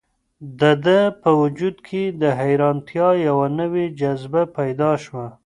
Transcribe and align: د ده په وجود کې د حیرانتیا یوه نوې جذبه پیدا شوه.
د 0.59 0.61
ده 0.85 0.99
په 1.21 1.29
وجود 1.41 1.75
کې 1.87 2.03
د 2.21 2.23
حیرانتیا 2.39 3.09
یوه 3.27 3.47
نوې 3.59 3.85
جذبه 3.99 4.41
پیدا 4.57 4.91
شوه. 5.03 5.25